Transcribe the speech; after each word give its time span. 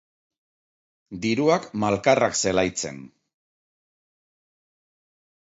Diruak 1.25 1.67
malkarrak 1.83 2.39
zelaitzen. 2.45 2.99